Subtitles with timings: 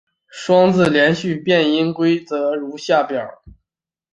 [0.29, 3.43] 双字连读变音规则如下表。